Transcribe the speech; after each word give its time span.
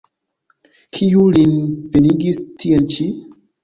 Kiu 0.97 1.27
lin 1.37 1.55
venigis 1.93 2.45
tien 2.61 2.93
ĉi? 2.97 3.13